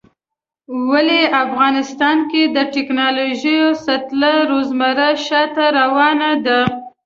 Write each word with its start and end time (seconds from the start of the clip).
ولی 0.89 1.21
افغانستان 1.43 2.17
کې 2.29 2.41
د 2.55 2.57
ټيکنالوژۍ 2.73 3.57
سطحه 3.85 4.33
روزمره 4.51 5.09
شاته 5.25 5.65
روانه 5.79 6.31
ده 6.45 6.59